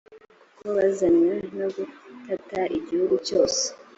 kuko 0.43 0.67
bazanywe 0.77 1.33
no 1.59 1.67
gutata 1.75 2.61
igihugu 2.77 3.15
cyose. 3.27 3.63